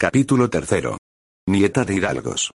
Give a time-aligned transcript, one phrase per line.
[0.00, 0.96] Capítulo tercero.
[1.46, 2.52] Nieta de Hidalgos.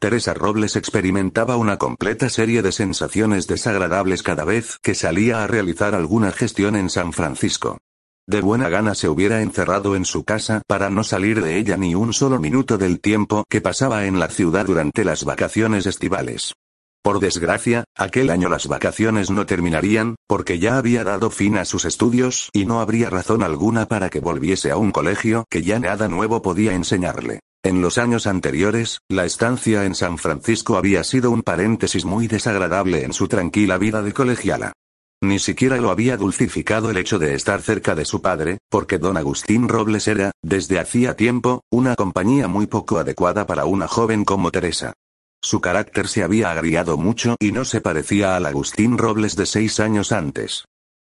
[0.00, 5.94] Teresa Robles experimentaba una completa serie de sensaciones desagradables cada vez que salía a realizar
[5.94, 7.78] alguna gestión en San Francisco.
[8.26, 11.94] De buena gana se hubiera encerrado en su casa para no salir de ella ni
[11.94, 16.54] un solo minuto del tiempo que pasaba en la ciudad durante las vacaciones estivales.
[17.02, 21.84] Por desgracia, aquel año las vacaciones no terminarían, porque ya había dado fin a sus
[21.84, 26.08] estudios y no habría razón alguna para que volviese a un colegio que ya nada
[26.08, 27.40] nuevo podía enseñarle.
[27.64, 33.04] En los años anteriores, la estancia en San Francisco había sido un paréntesis muy desagradable
[33.04, 34.72] en su tranquila vida de colegiala.
[35.20, 39.16] Ni siquiera lo había dulcificado el hecho de estar cerca de su padre, porque don
[39.16, 44.52] Agustín Robles era, desde hacía tiempo, una compañía muy poco adecuada para una joven como
[44.52, 44.92] Teresa.
[45.40, 49.78] Su carácter se había agriado mucho y no se parecía al Agustín Robles de seis
[49.78, 50.64] años antes.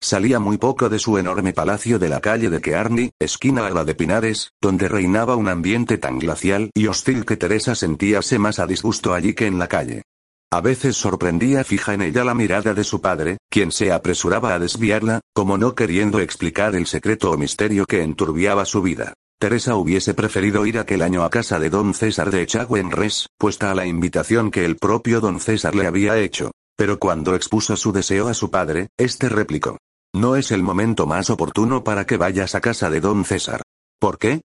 [0.02, 3.86] Salía muy poco de su enorme palacio de la calle de Kearney, esquina a la
[3.86, 8.68] de Pinares, donde reinaba un ambiente tan glacial y hostil que Teresa sentíase más a
[8.68, 10.04] disgusto allí que en la calle.
[10.52, 14.60] A veces sorprendía fija en ella la mirada de su padre, quien se apresuraba a
[14.60, 19.14] desviarla, como no queriendo explicar el secreto o misterio que enturbiaba su vida.
[19.38, 23.76] Teresa hubiese preferido ir aquel año a casa de don César de Echagüenres, puesta a
[23.76, 26.52] la invitación que el propio don César le había hecho.
[26.78, 29.78] Pero cuando expuso su deseo a su padre, este replicó.
[30.14, 33.62] No es el momento más oportuno para que vayas a casa de don César.
[34.00, 34.42] ¿Por qué?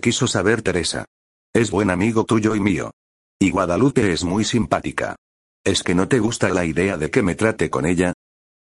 [0.00, 1.06] Quiso saber Teresa.
[1.52, 2.92] Es buen amigo tuyo y mío.
[3.40, 5.16] Y Guadalupe es muy simpática.
[5.64, 8.12] ¿Es que no te gusta la idea de que me trate con ella?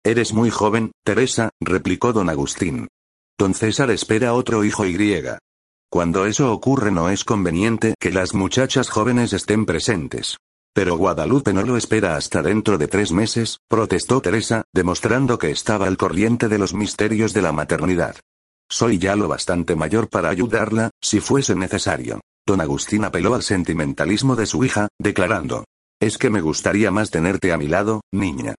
[0.05, 2.89] Eres muy joven, Teresa, replicó don Agustín.
[3.39, 5.39] Don César espera otro hijo y griega.
[5.93, 10.37] Cuando eso ocurre no es conveniente que las muchachas jóvenes estén presentes.
[10.73, 15.89] Pero Guadalupe no lo espera hasta dentro de tres meses, protestó Teresa, demostrando que estaba
[15.89, 18.15] al corriente de los misterios de la maternidad.
[18.71, 22.21] Soy ya lo bastante mayor para ayudarla, si fuese necesario.
[22.47, 25.65] Don Agustín apeló al sentimentalismo de su hija, declarando.
[26.01, 28.55] Es que me gustaría más tenerte a mi lado, niña.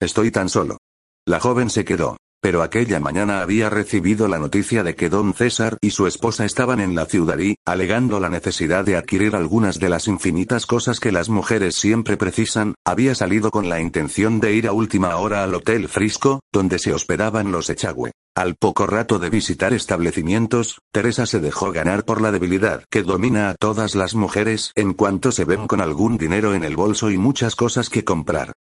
[0.00, 0.78] Estoy tan solo.
[1.26, 2.16] La joven se quedó.
[2.46, 6.78] Pero aquella mañana había recibido la noticia de que don César y su esposa estaban
[6.78, 11.10] en la ciudad y, alegando la necesidad de adquirir algunas de las infinitas cosas que
[11.10, 15.56] las mujeres siempre precisan, había salido con la intención de ir a última hora al
[15.56, 18.12] Hotel Frisco, donde se hospedaban los Echagüe.
[18.36, 23.48] Al poco rato de visitar establecimientos, Teresa se dejó ganar por la debilidad que domina
[23.48, 27.18] a todas las mujeres en cuanto se ven con algún dinero en el bolso y
[27.18, 28.52] muchas cosas que comprar.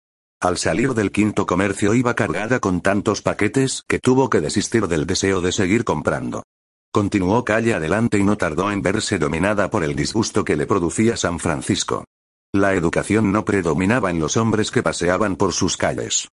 [0.41, 5.05] Al salir del quinto comercio iba cargada con tantos paquetes que tuvo que desistir del
[5.05, 6.43] deseo de seguir comprando.
[6.91, 11.17] Continuó calle adelante y no tardó en verse dominada por el disgusto que le producía
[11.17, 12.05] San Francisco.
[12.53, 16.29] La educación no predominaba en los hombres que paseaban por sus calles.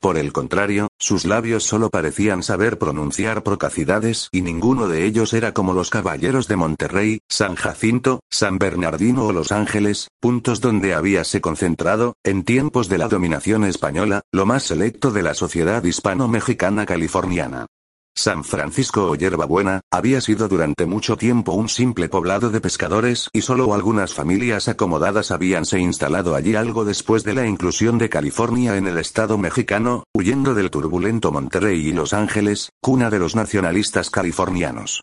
[0.00, 5.52] Por el contrario, sus labios solo parecían saber pronunciar procacidades y ninguno de ellos era
[5.52, 11.40] como los caballeros de Monterrey, San Jacinto, San Bernardino o Los Ángeles, puntos donde habíase
[11.40, 17.66] concentrado, en tiempos de la dominación española, lo más selecto de la sociedad hispano-mexicana californiana.
[18.18, 23.42] San Francisco o Buena, había sido durante mucho tiempo un simple poblado de pescadores y
[23.42, 28.86] solo algunas familias acomodadas habíanse instalado allí algo después de la inclusión de California en
[28.86, 35.02] el estado mexicano, huyendo del turbulento Monterrey y Los Ángeles, cuna de los nacionalistas californianos.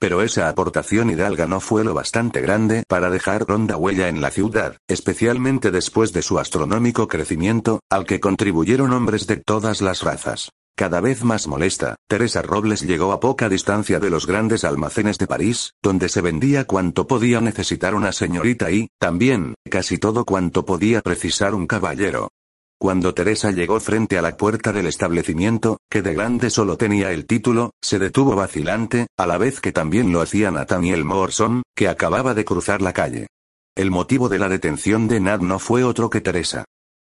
[0.00, 4.30] Pero esa aportación hidalga no fue lo bastante grande para dejar ronda huella en la
[4.30, 10.50] ciudad, especialmente después de su astronómico crecimiento, al que contribuyeron hombres de todas las razas.
[10.76, 15.28] Cada vez más molesta, Teresa Robles llegó a poca distancia de los grandes almacenes de
[15.28, 21.00] París, donde se vendía cuanto podía necesitar una señorita y, también, casi todo cuanto podía
[21.00, 22.30] precisar un caballero.
[22.76, 27.24] Cuando Teresa llegó frente a la puerta del establecimiento, que de grande solo tenía el
[27.24, 32.34] título, se detuvo vacilante, a la vez que también lo hacía Nathaniel Morrison, que acababa
[32.34, 33.28] de cruzar la calle.
[33.76, 36.64] El motivo de la detención de Nat no fue otro que Teresa.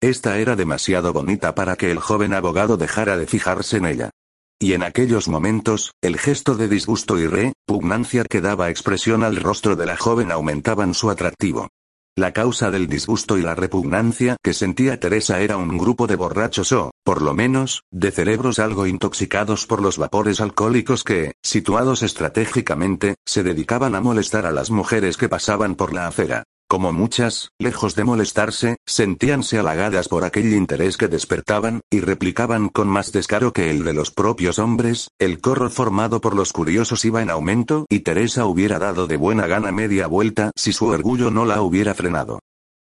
[0.03, 4.11] Esta era demasiado bonita para que el joven abogado dejara de fijarse en ella.
[4.59, 9.77] Y en aquellos momentos, el gesto de disgusto y repugnancia que daba expresión al rostro
[9.77, 11.69] de la joven aumentaban su atractivo.
[12.17, 16.73] La causa del disgusto y la repugnancia que sentía Teresa era un grupo de borrachos
[16.73, 23.15] o, por lo menos, de cerebros algo intoxicados por los vapores alcohólicos que, situados estratégicamente,
[23.25, 26.43] se dedicaban a molestar a las mujeres que pasaban por la acera.
[26.73, 32.89] Como muchas, lejos de molestarse, sentíanse halagadas por aquel interés que despertaban, y replicaban con
[32.89, 37.21] más descaro que el de los propios hombres, el corro formado por los curiosos iba
[37.21, 41.45] en aumento y Teresa hubiera dado de buena gana media vuelta si su orgullo no
[41.45, 42.39] la hubiera frenado.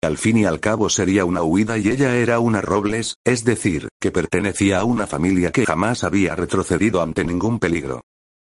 [0.02, 3.86] Al fin y al cabo sería una huida y ella era una Robles, es decir,
[4.00, 8.00] que pertenecía a una familia que jamás había retrocedido ante ningún peligro.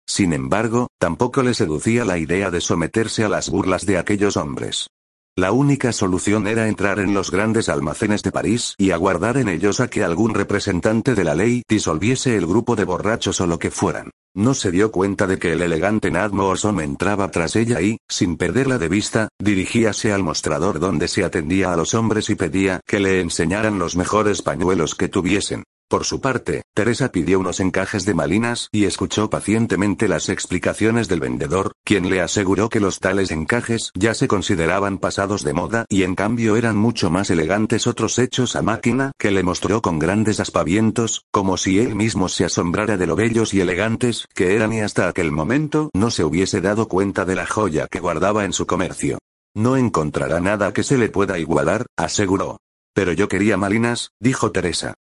[0.07, 4.87] Sin embargo, tampoco le seducía la idea de someterse a las burlas de aquellos hombres.
[5.35, 9.79] La única solución era entrar en los grandes almacenes de París y aguardar en ellos
[9.79, 13.71] a que algún representante de la ley disolviese el grupo de borrachos o lo que
[13.71, 14.11] fueran.
[14.35, 18.37] No se dio cuenta de que el elegante Nat Morrison entraba tras ella y, sin
[18.37, 22.99] perderla de vista, dirigíase al mostrador donde se atendía a los hombres y pedía que
[22.99, 25.63] le enseñaran los mejores pañuelos que tuviesen.
[25.87, 31.19] Por su parte, Teresa pidió unos encajes de malinas y escuchó pacientemente las explicaciones del
[31.19, 36.03] vendedor, quien le aseguró que los tales encajes ya se consideraban pasados de moda y
[36.03, 40.39] en cambio eran mucho más elegantes otros hechos a máquina que le mostró con grandes
[40.39, 44.81] aspavientos, como si él mismo se asombrara de lo bellos y elegantes que eran y
[44.81, 48.65] hasta aquel momento no se hubiese dado cuenta de la joya que guardaba en su
[48.65, 49.19] comercio.
[49.55, 52.57] No encontrará nada que se le pueda igualar, aseguró.
[52.95, 54.95] Pero yo quería malinas, dijo Teresa.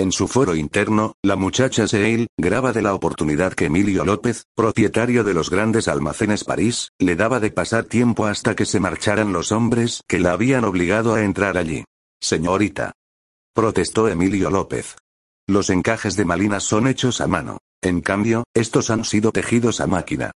[0.00, 5.24] En su foro interno, la muchacha Seil, graba de la oportunidad que Emilio López, propietario
[5.24, 9.50] de los grandes almacenes París, le daba de pasar tiempo hasta que se marcharan los
[9.50, 11.84] hombres que la habían obligado a entrar allí.
[12.20, 12.92] Señorita.
[13.52, 14.94] Protestó Emilio López.
[15.48, 17.58] Los encajes de Malinas son hechos a mano.
[17.82, 20.30] En cambio, estos han sido tejidos a máquina.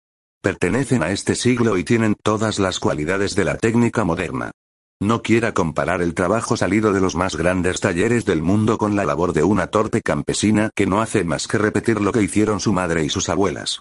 [0.41, 4.53] Pertenecen a este siglo y tienen todas las cualidades de la técnica moderna.
[5.01, 9.05] No quiera comparar el trabajo salido de los más grandes talleres del mundo con la
[9.05, 12.73] labor de una torpe campesina que no hace más que repetir lo que hicieron su
[12.73, 13.79] madre y sus abuelas.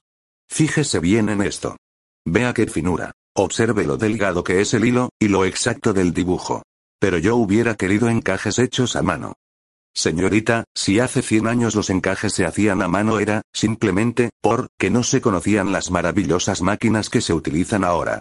[0.48, 1.76] Fíjese bien en esto.
[2.24, 3.14] Vea qué finura.
[3.36, 6.62] Observe lo delgado que es el hilo, y lo exacto del dibujo.
[7.00, 9.34] Pero yo hubiera querido encajes hechos a mano.
[9.96, 14.92] Señorita, si hace 100 años los encajes se hacían a mano era, simplemente, por, que
[14.92, 18.20] no se conocían las maravillosas máquinas que se utilizan ahora.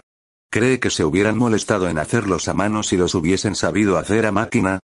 [0.49, 4.31] ¿Cree que se hubieran molestado en hacerlos a mano si los hubiesen sabido hacer a
[4.31, 4.79] máquina?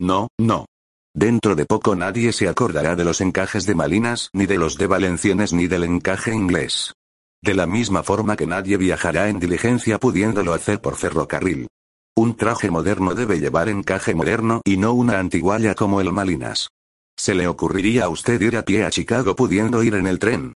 [0.00, 0.66] No, no.
[1.14, 4.86] Dentro de poco nadie se acordará de los encajes de Malinas, ni de los de
[4.86, 6.94] Valencianes, ni del encaje inglés.
[7.42, 11.66] De la misma forma que nadie viajará en diligencia pudiéndolo hacer por ferrocarril.
[12.16, 16.68] Un traje moderno debe llevar encaje moderno y no una antigualla como el Malinas.
[17.16, 20.54] ¿Se le ocurriría a usted ir a pie a Chicago pudiendo ir en el tren?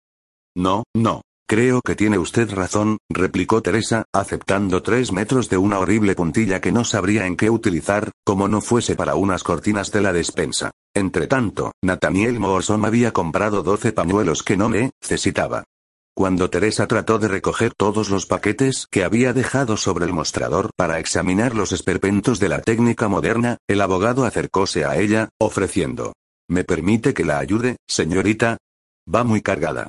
[0.56, 1.21] No, no.
[1.50, 6.72] Creo que tiene usted razón, replicó Teresa, aceptando tres metros de una horrible puntilla que
[6.72, 10.69] no sabría en qué utilizar, como no fuese para unas cortinas de la despensa.
[10.94, 15.63] Entretanto, Nathaniel Morrison había comprado doce pañuelos que no necesitaba.
[16.16, 21.00] Cuando Teresa trató de recoger todos los paquetes que había dejado sobre el mostrador para
[21.00, 26.13] examinar los esperpentos de la técnica moderna, el abogado acercóse a ella, ofreciendo.
[26.48, 28.60] ¿Me permite que la ayude, señorita?
[29.12, 29.88] Va muy cargada.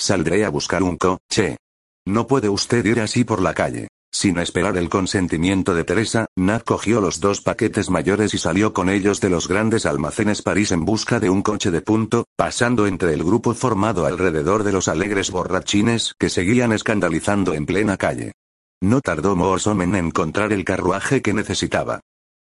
[0.00, 1.58] Saldré a buscar un coche.
[2.06, 3.88] No puede usted ir así por la calle.
[4.10, 8.88] Sin esperar el consentimiento de Teresa, Nat cogió los dos paquetes mayores y salió con
[8.88, 13.12] ellos de los grandes almacenes París en busca de un coche de punto, pasando entre
[13.12, 18.32] el grupo formado alrededor de los alegres borrachines que seguían escandalizando en plena calle.
[18.80, 22.00] No tardó Morrison en encontrar el carruaje que necesitaba.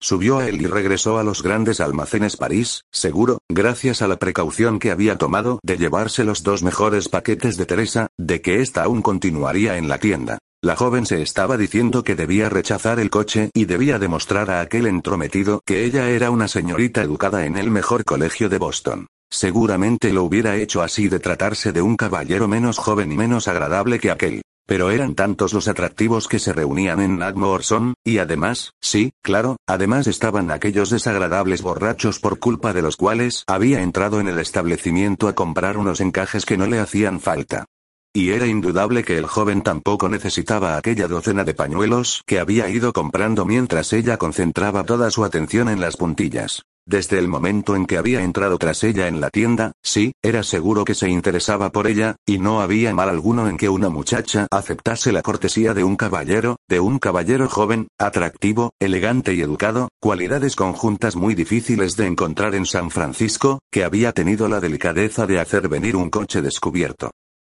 [0.04, 4.80] Subió a él y regresó a los grandes almacenes París, seguro, gracias a la precaución
[4.80, 9.04] que había tomado de llevarse los dos mejores paquetes de Teresa, de que ésta aún
[9.04, 10.40] continuaría en la tienda.
[10.64, 14.88] La joven se estaba diciendo que debía rechazar el coche y debía demostrar a aquel
[14.88, 19.06] entrometido que ella era una señorita educada en el mejor colegio de Boston.
[19.30, 24.00] Seguramente lo hubiera hecho así de tratarse de un caballero menos joven y menos agradable
[24.00, 24.42] que aquel.
[24.72, 30.08] Pero eran tantos los atractivos que se reunían en Nagmorson, y además, sí, claro, además
[30.08, 35.36] estaban aquellos desagradables borrachos por culpa de los cuales había entrado en el establecimiento a
[35.36, 37.66] comprar unos encajes que no le hacían falta.
[38.14, 42.94] Y era indudable que el joven tampoco necesitaba aquella docena de pañuelos que había ido
[42.94, 46.64] comprando mientras ella concentraba toda su atención en las puntillas.
[46.88, 50.84] Desde el momento en que había entrado tras ella en la tienda, sí, era seguro
[50.84, 55.12] que se interesaba por ella, y no había mal alguno en que una muchacha aceptase
[55.12, 61.16] la cortesía de un caballero, de un caballero joven, atractivo, elegante y educado, cualidades conjuntas
[61.16, 65.96] muy difíciles de encontrar en San Francisco, que había tenido la delicadeza de hacer venir
[65.96, 67.12] un coche descubierto.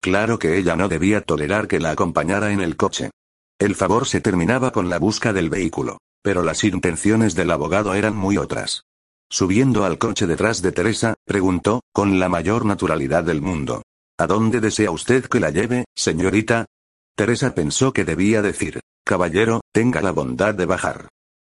[0.03, 3.11] Claro que ella no debía tolerar que la acompañara en el coche.
[3.61, 5.99] El favor se terminaba con la busca del vehículo.
[6.25, 8.85] Pero las intenciones del abogado eran muy otras.
[9.33, 13.83] Subiendo al coche detrás de Teresa, preguntó, con la mayor naturalidad del mundo.
[14.19, 16.67] ¿A dónde desea usted que la lleve, señorita?
[17.17, 21.09] Teresa pensó que debía decir, caballero, tenga la bondad de bajar.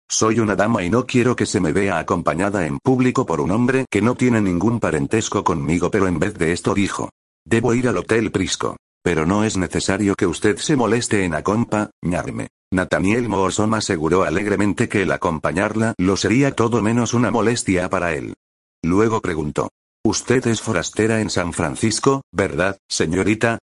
[0.09, 3.51] Soy una dama y no quiero que se me vea acompañada en público por un
[3.51, 7.09] hombre que no tiene ningún parentesco conmigo, pero en vez de esto dijo,
[7.43, 8.77] debo ir al Hotel Prisco.
[9.03, 12.47] Pero no es necesario que usted se moleste en acompañarme.
[12.71, 18.33] Nathaniel Morson aseguró alegremente que el acompañarla lo sería todo menos una molestia para él.
[18.81, 19.69] Luego preguntó.
[20.05, 23.59] Usted es forastera en San Francisco, ¿verdad, señorita?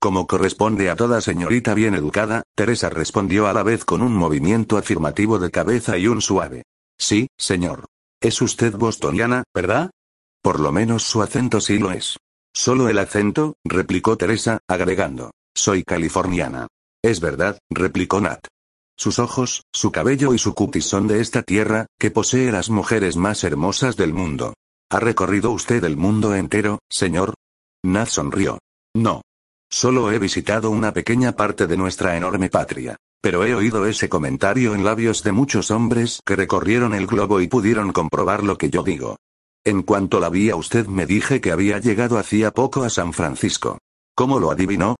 [0.00, 4.76] Como corresponde a toda señorita bien educada, Teresa respondió a la vez con un movimiento
[4.76, 6.64] afirmativo de cabeza y un suave.
[6.98, 7.86] Sí, señor.
[8.20, 9.90] Es usted bostoniana, ¿verdad?
[10.42, 12.16] Por lo menos su acento sí lo es.
[12.56, 15.32] Solo el acento, replicó Teresa, agregando.
[15.54, 16.68] Soy californiana.
[17.02, 18.46] Es verdad, replicó Nat.
[18.96, 23.16] Sus ojos, su cabello y su cutis son de esta tierra, que posee las mujeres
[23.16, 24.54] más hermosas del mundo.
[24.88, 27.34] ¿Ha recorrido usted el mundo entero, señor?
[27.82, 28.60] Nat sonrió.
[28.94, 29.22] No.
[29.68, 32.96] Solo he visitado una pequeña parte de nuestra enorme patria.
[33.20, 37.48] Pero he oído ese comentario en labios de muchos hombres que recorrieron el globo y
[37.48, 39.16] pudieron comprobar lo que yo digo.
[39.66, 43.14] En cuanto la vi a usted me dije que había llegado hacía poco a San
[43.14, 43.78] Francisco.
[44.14, 44.96] ¿Cómo lo adivinó?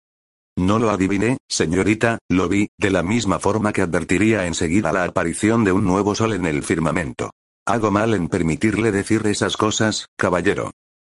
[0.56, 5.64] No lo adiviné, señorita, lo vi, de la misma forma que advertiría enseguida la aparición
[5.64, 7.30] de un nuevo sol en el firmamento.
[7.66, 10.71] Hago mal en permitirle decir esas cosas, caballero.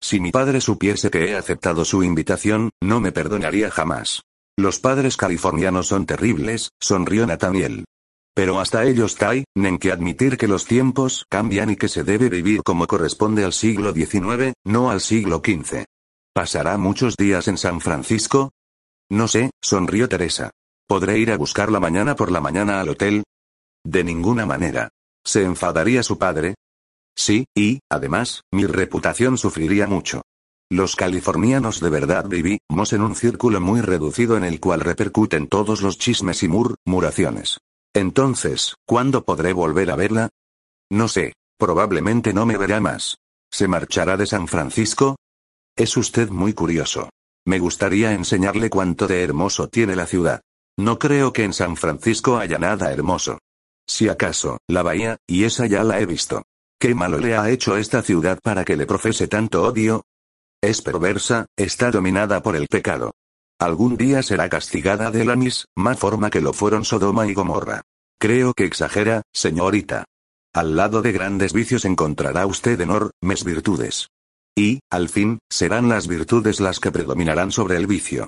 [0.02, 4.24] Si mi padre supiese que he aceptado su invitación, no me perdonaría jamás.
[4.58, 7.86] Los padres californianos son terribles, sonrió Nathaniel.
[8.36, 12.64] Pero hasta ellos tienen que admitir que los tiempos cambian y que se debe vivir
[12.64, 15.86] como corresponde al siglo XIX, no al siglo XV.
[16.34, 18.52] ¿Pasará muchos días en San Francisco?
[19.10, 20.52] No sé, sonrió Teresa.
[20.86, 23.24] ¿Podré ir a buscarla mañana por la mañana al hotel?
[23.86, 24.90] De ninguna manera.
[25.24, 26.56] ¿Se enfadaría su padre?
[27.16, 30.24] Sí, y, además, mi reputación sufriría mucho.
[30.70, 35.82] Los californianos de verdad vivimos en un círculo muy reducido en el cual repercuten todos
[35.82, 37.60] los chismes y murmuraciones.
[37.96, 40.30] Entonces, ¿cuándo podré volver a verla?
[40.92, 43.20] No sé, probablemente no me verá más.
[43.50, 45.16] ¿Se marchará de San Francisco?
[45.78, 47.10] Es usted muy curioso.
[47.46, 50.42] Me gustaría enseñarle cuánto de hermoso tiene la ciudad.
[50.78, 53.40] No creo que en San Francisco haya nada hermoso.
[53.88, 56.44] Si acaso, la bahía, y esa ya la he visto.
[56.78, 60.04] ¿Qué malo le ha hecho esta ciudad para que le profese tanto odio?
[60.62, 63.14] Es perversa, está dominada por el pecado.
[63.60, 67.82] Algún día será castigada de la misma forma que lo fueron Sodoma y Gomorra.
[68.20, 70.06] Creo que exagera, señorita.
[70.54, 74.10] Al lado de grandes vicios encontrará usted enormes virtudes.
[74.58, 78.28] Y, al fin, serán las virtudes las que predominarán sobre el vicio.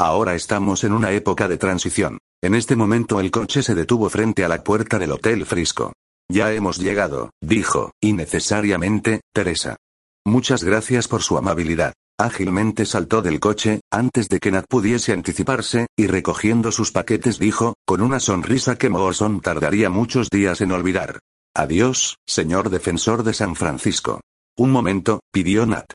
[0.00, 2.18] Ahora estamos en una época de transición.
[2.40, 5.92] En este momento el coche se detuvo frente a la puerta del Hotel Frisco.
[6.28, 9.76] Ya hemos llegado, dijo, innecesariamente, Teresa.
[10.24, 11.94] Muchas gracias por su amabilidad.
[12.20, 17.74] Ágilmente saltó del coche, antes de que Nat pudiese anticiparse, y recogiendo sus paquetes dijo,
[17.86, 21.20] con una sonrisa que Morrison tardaría muchos días en olvidar.
[21.54, 24.20] Adiós, señor defensor de San Francisco.
[24.56, 25.86] Un momento, pidió Nat.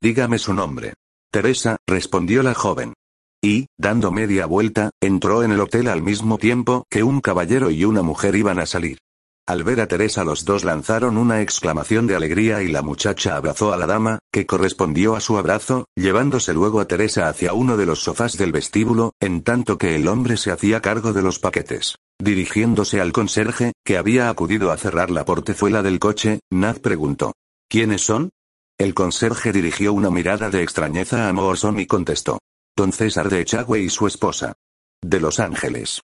[0.00, 0.94] Dígame su nombre.
[1.32, 2.94] Teresa, respondió la joven.
[3.42, 7.84] Y, dando media vuelta, entró en el hotel al mismo tiempo que un caballero y
[7.84, 8.98] una mujer iban a salir.
[9.46, 13.74] Al ver a Teresa los dos lanzaron una exclamación de alegría y la muchacha abrazó
[13.74, 17.84] a la dama, que correspondió a su abrazo, llevándose luego a Teresa hacia uno de
[17.84, 21.96] los sofás del vestíbulo, en tanto que el hombre se hacía cargo de los paquetes.
[22.18, 27.34] Dirigiéndose al conserje, que había acudido a cerrar la portezuela del coche, Nat preguntó.
[27.68, 28.30] ¿Quiénes son?
[28.78, 32.38] El conserje dirigió una mirada de extrañeza a Morrison y contestó.
[32.74, 34.54] Don César de Echagüe y su esposa.
[35.02, 36.00] De Los Ángeles.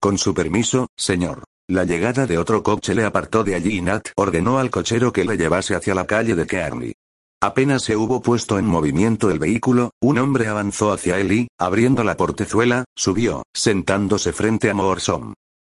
[0.00, 1.42] Con su permiso, señor.
[1.68, 5.24] La llegada de otro coche le apartó de allí y Nat ordenó al cochero que
[5.24, 6.92] le llevase hacia la calle de Kearney.
[7.40, 12.04] Apenas se hubo puesto en movimiento el vehículo, un hombre avanzó hacia él y, abriendo
[12.04, 15.32] la portezuela, subió, sentándose frente a Morsom.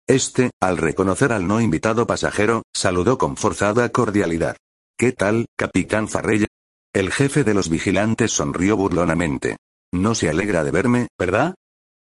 [0.07, 4.57] Este, al reconocer al no invitado pasajero, saludó con forzada cordialidad.
[4.95, 6.45] ¿Qué tal, capitán Farrell?
[6.93, 9.57] El jefe de los vigilantes sonrió burlonamente.
[9.91, 11.55] No se alegra de verme, ¿verdad?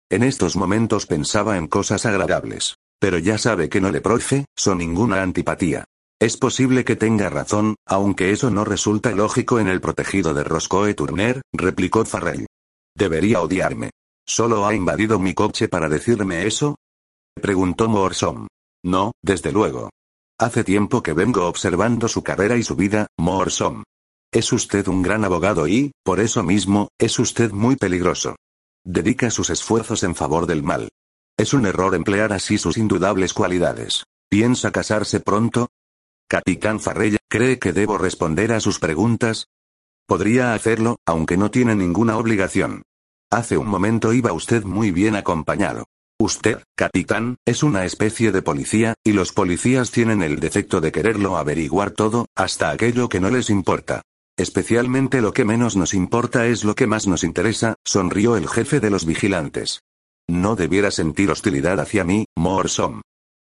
[0.10, 2.76] En estos momentos pensaba en cosas agradables.
[3.04, 4.02] Pero ya sabe que no le
[4.56, 5.84] son ninguna antipatía.
[6.22, 10.94] Es posible que tenga razón, aunque eso no resulta lógico en el protegido de Roscoe
[10.94, 12.48] Turner, replicó Farrell.
[12.96, 13.90] Debería odiarme.
[14.26, 16.78] ¿Solo ha invadido mi coche para decirme eso?
[17.36, 18.48] Preguntó Morsom.
[18.86, 19.90] No, desde luego.
[20.40, 23.84] Hace tiempo que vengo observando su carrera y su vida, Morsom.
[24.32, 28.38] Es usted un gran abogado y, por eso mismo, es usted muy peligroso.
[28.86, 30.88] Dedica sus esfuerzos en favor del mal.
[31.44, 34.06] Es un error emplear así sus indudables cualidades.
[34.30, 35.68] ¿Piensa casarse pronto?
[36.30, 39.50] Capitán Farrell, ¿cree que debo responder a sus preguntas?
[40.08, 42.84] Podría hacerlo, aunque no tiene ninguna obligación.
[43.30, 45.84] Hace un momento iba usted muy bien acompañado.
[46.18, 51.36] Usted, capitán, es una especie de policía, y los policías tienen el defecto de quererlo
[51.36, 54.02] averiguar todo, hasta aquello que no les importa.
[54.38, 58.80] Especialmente lo que menos nos importa es lo que más nos interesa, sonrió el jefe
[58.80, 59.82] de los vigilantes.
[60.30, 63.02] No debiera sentir hostilidad hacia mí, Morsom.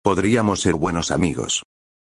[0.03, 1.63] Podríamos ser buenos amigos.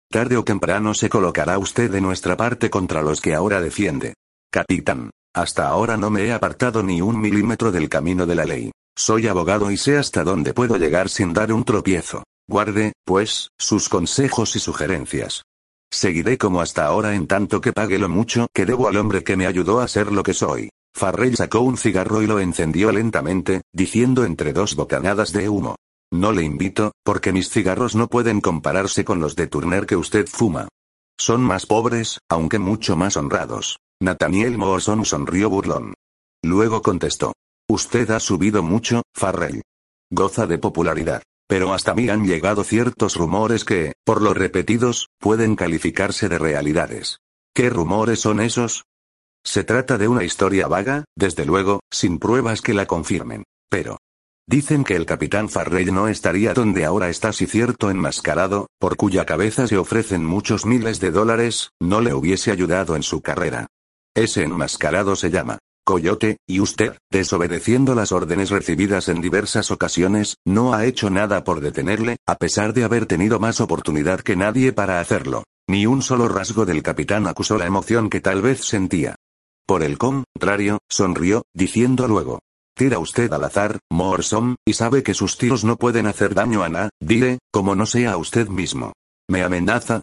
[0.10, 4.14] Tarde o temprano se colocará usted de nuestra parte contra los que ahora defiende.
[4.52, 8.72] Capitán, hasta ahora no me he apartado ni un milímetro del camino de la ley.
[8.98, 12.24] Soy abogado y sé hasta dónde puedo llegar sin dar un tropiezo.
[12.50, 15.44] Guarde, pues, sus consejos y sugerencias.
[15.90, 19.38] Seguiré como hasta ahora en tanto que pague lo mucho que debo al hombre que
[19.38, 20.70] me ayudó a ser lo que soy.
[20.94, 25.76] Farrell sacó un cigarro y lo encendió lentamente, diciendo entre dos bocanadas de humo.
[26.12, 30.28] No le invito, porque mis cigarros no pueden compararse con los de Turner que usted
[30.28, 30.68] fuma.
[31.18, 33.78] Son más pobres, aunque mucho más honrados.
[34.02, 35.94] Nathaniel Morrison sonrió burlón.
[36.44, 37.34] Luego contestó.
[37.70, 39.62] Usted ha subido mucho, Farrell.
[40.12, 41.24] Goza de popularidad.
[41.48, 47.20] Pero hasta mí han llegado ciertos rumores que, por lo repetidos, pueden calificarse de realidades.
[47.54, 48.84] ¿Qué rumores son esos?
[49.44, 53.44] Se trata de una historia vaga, desde luego, sin pruebas que la confirmen.
[53.70, 53.98] Pero,
[54.48, 59.26] Dicen que el capitán Farrell no estaría donde ahora está si cierto enmascarado, por cuya
[59.26, 63.68] cabeza se ofrecen muchos miles de dólares, no le hubiese ayudado en su carrera.
[64.14, 70.74] Ese enmascarado se llama Coyote, y usted, desobedeciendo las órdenes recibidas en diversas ocasiones, no
[70.74, 75.00] ha hecho nada por detenerle, a pesar de haber tenido más oportunidad que nadie para
[75.00, 75.44] hacerlo.
[75.70, 79.16] Ni un solo rasgo del capitán acusó la emoción que tal vez sentía.
[79.66, 82.40] Por el contrario, sonrió, diciendo luego,
[82.76, 86.70] Tira usted al azar, Morsom, y sabe que sus tiros no pueden hacer daño a
[86.70, 88.94] nadie, como no sea usted mismo.
[89.30, 90.02] ¿Me amenaza?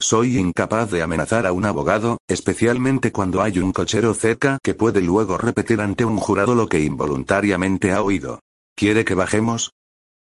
[0.00, 5.00] Soy incapaz de amenazar a un abogado, especialmente cuando hay un cochero cerca que puede
[5.00, 8.40] luego repetir ante un jurado lo que involuntariamente ha oído.
[8.76, 9.72] ¿Quiere que bajemos?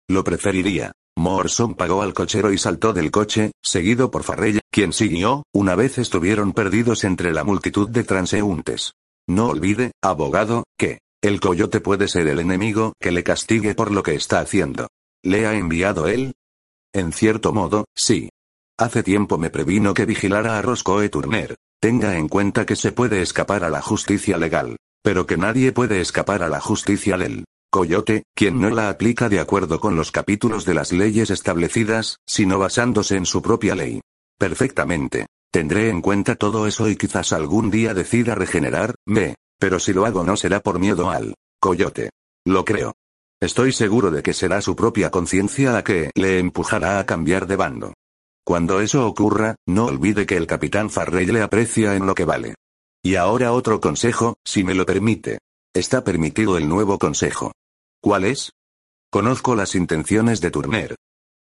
[0.08, 0.94] Lo preferiría.
[1.18, 5.98] Morsom pagó al cochero y saltó del coche, seguido por Farrell, quien siguió, una vez
[5.98, 8.94] estuvieron perdidos entre la multitud de transeúntes.
[9.28, 14.04] No olvide, abogado, que, el coyote puede ser el enemigo que le castigue por lo
[14.04, 14.88] que está haciendo.
[15.24, 16.34] ¿Le ha enviado él?
[16.94, 18.30] En cierto modo, sí.
[18.78, 21.56] Hace tiempo me previno que vigilara a Roscoe Turner.
[21.80, 26.02] Tenga en cuenta que se puede escapar a la justicia legal, pero que nadie puede
[26.02, 30.64] escapar a la justicia del coyote, quien no la aplica de acuerdo con los capítulos
[30.64, 34.00] de las leyes establecidas, sino basándose en su propia ley.
[34.40, 35.28] Perfectamente.
[35.52, 40.24] Tendré en cuenta todo eso y quizás algún día decida regenerarme, pero si lo hago
[40.24, 42.12] no será por miedo al coyote.
[42.46, 42.94] Lo creo.
[43.42, 47.58] Estoy seguro de que será su propia conciencia la que le empujará a cambiar de
[47.58, 47.94] bando.
[48.46, 52.56] Cuando eso ocurra, no olvide que el capitán Farrell le aprecia en lo que vale.
[53.04, 55.40] Y ahora otro consejo, si me lo permite.
[55.74, 57.52] Está permitido el nuevo consejo.
[58.06, 58.52] ¿Cuál es?
[59.12, 60.96] Conozco las intenciones de Turner.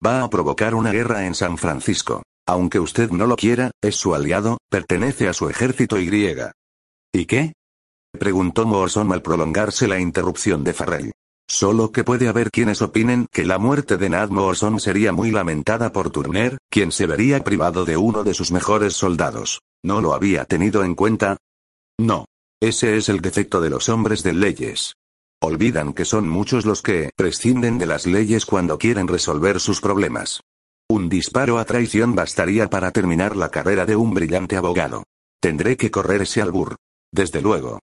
[0.05, 2.21] Va a provocar una guerra en San Francisco.
[2.47, 6.51] Aunque usted no lo quiera, es su aliado, pertenece a su ejército y griega.
[7.11, 7.53] ¿Y qué?
[8.11, 11.11] Preguntó Morrison al prolongarse la interrupción de Farrell.
[11.49, 15.91] Solo que puede haber quienes opinen que la muerte de Nat Morrison sería muy lamentada
[15.91, 19.61] por Turner, quien se vería privado de uno de sus mejores soldados.
[19.83, 21.37] ¿No lo había tenido en cuenta?
[21.99, 22.25] No.
[22.61, 24.93] Ese es el defecto de los hombres de leyes.
[25.43, 30.41] Olvidan que son muchos los que prescinden de las leyes cuando quieren resolver sus problemas.
[30.87, 35.03] Un disparo a traición bastaría para terminar la carrera de un brillante abogado.
[35.41, 36.75] Tendré que correr ese albur.
[37.11, 37.79] Desde luego.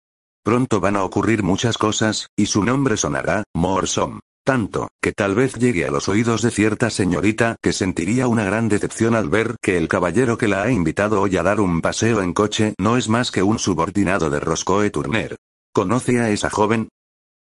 [0.43, 4.19] Pronto van a ocurrir muchas cosas, y su nombre sonará, Morsom.
[4.43, 8.67] Tanto, que tal vez llegue a los oídos de cierta señorita que sentiría una gran
[8.67, 12.21] decepción al ver que el caballero que la ha invitado hoy a dar un paseo
[12.21, 15.37] en coche no es más que un subordinado de Roscoe Turner.
[15.73, 16.89] ¿Conoce a esa joven?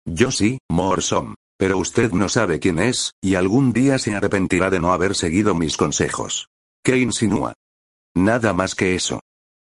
[0.05, 1.35] Yo sí, Morsom.
[1.57, 5.53] Pero usted no sabe quién es, y algún día se arrepentirá de no haber seguido
[5.53, 6.47] mis consejos.
[6.83, 7.53] ¿Qué insinúa?
[8.15, 9.19] Nada más que eso.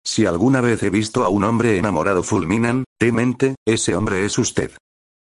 [0.06, 4.71] Si alguna vez he visto a un hombre enamorado fulminantemente, ese hombre es usted.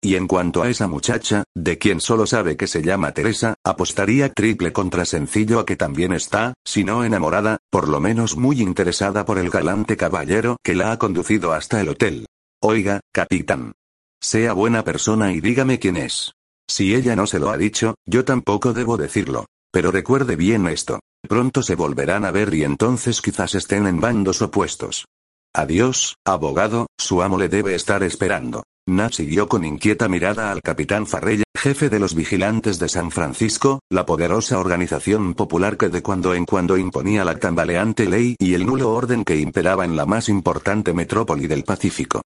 [0.03, 4.33] Y en cuanto a esa muchacha, de quien solo sabe que se llama Teresa, apostaría
[4.33, 9.25] triple contra sencillo a que también está, si no enamorada, por lo menos muy interesada
[9.25, 12.27] por el galante caballero que la ha conducido hasta el hotel.
[12.61, 13.75] Oiga, capitán.
[14.23, 16.33] Sea buena persona y dígame quién es.
[16.69, 19.47] Si ella no se lo ha dicho, yo tampoco debo decirlo.
[19.73, 21.01] Pero recuerde bien esto.
[21.29, 25.07] Pronto se volverán a ver y entonces quizás estén en bandos opuestos.
[25.55, 28.63] Adiós, abogado, su amo le debe estar esperando.
[28.89, 33.81] Nat siguió con inquieta mirada al capitán Farrell, jefe de los vigilantes de San Francisco,
[33.91, 38.67] la poderosa organización popular que de cuando en cuando imponía la tambaleante ley y el
[38.67, 42.23] nulo orden que imperaba en la más importante metrópoli del Pacífico.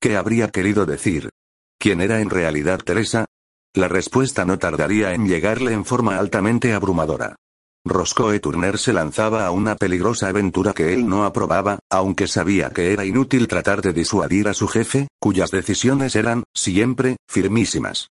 [0.00, 1.28] ¿Qué habría querido decir?
[1.80, 3.24] ¿Quién era en realidad Teresa?
[3.74, 7.36] La respuesta no tardaría en llegarle en forma altamente abrumadora.
[7.86, 12.92] Roscoe Turner se lanzaba a una peligrosa aventura que él no aprobaba, aunque sabía que
[12.92, 18.10] era inútil tratar de disuadir a su jefe, cuyas decisiones eran, siempre, firmísimas.